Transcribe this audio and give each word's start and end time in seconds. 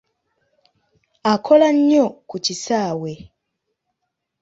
Akola 1.33 1.67
nnyo 1.75 2.05
ku 2.29 2.35
kisaawe. 2.45 3.11